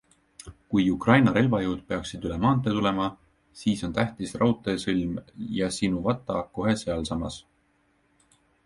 Kui 0.75 0.85
Ukraina 0.93 1.33
relvajõud 1.35 1.83
peaksid 1.93 2.25
üle 2.29 2.39
maantee 2.45 2.73
tulema, 2.77 3.11
siis 3.61 3.85
on 3.89 3.95
tähtis 4.01 4.35
raudteesõlm 4.45 5.15
Jasinuvata 5.61 6.43
kohe 6.59 6.79
sealsamas. 6.87 7.43